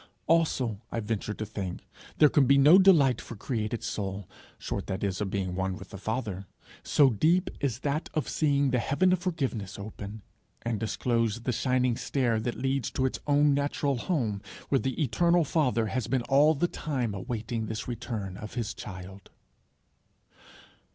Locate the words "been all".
16.07-16.55